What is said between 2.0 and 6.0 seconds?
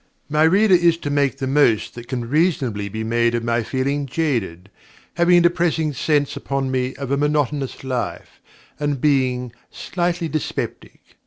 can be reasonably made of my feeling jaded, having a depressing